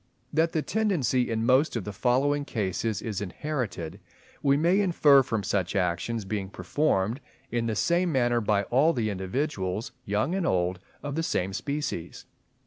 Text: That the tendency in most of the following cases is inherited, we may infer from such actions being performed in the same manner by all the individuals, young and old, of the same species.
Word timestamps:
That 0.33 0.53
the 0.53 0.63
tendency 0.63 1.29
in 1.29 1.45
most 1.45 1.75
of 1.75 1.83
the 1.83 1.93
following 1.93 2.43
cases 2.43 3.03
is 3.03 3.21
inherited, 3.21 3.99
we 4.41 4.57
may 4.57 4.79
infer 4.79 5.21
from 5.21 5.43
such 5.43 5.75
actions 5.75 6.25
being 6.25 6.49
performed 6.49 7.21
in 7.51 7.67
the 7.67 7.75
same 7.75 8.11
manner 8.11 8.41
by 8.41 8.63
all 8.63 8.93
the 8.93 9.11
individuals, 9.11 9.91
young 10.03 10.33
and 10.33 10.47
old, 10.47 10.79
of 11.03 11.13
the 11.13 11.21
same 11.21 11.53
species. 11.53 12.25